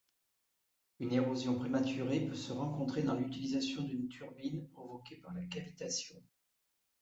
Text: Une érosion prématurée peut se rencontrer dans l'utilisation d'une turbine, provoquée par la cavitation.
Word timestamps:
Une 0.99 1.13
érosion 1.13 1.53
prématurée 1.59 2.21
peut 2.21 2.33
se 2.33 2.51
rencontrer 2.51 3.03
dans 3.03 3.13
l'utilisation 3.13 3.83
d'une 3.83 4.07
turbine, 4.09 4.67
provoquée 4.69 5.17
par 5.17 5.31
la 5.31 5.43
cavitation. 5.45 6.17